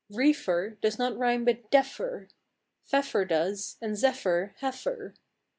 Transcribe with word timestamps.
Reefer 0.09 0.79
does 0.81 0.97
not 0.97 1.15
rime 1.15 1.45
with 1.45 1.69
"deafer," 1.69 2.27
Feoffer 2.91 3.23
does, 3.23 3.77
and 3.83 3.95
zephyr, 3.95 4.55
heifer. 4.57 5.13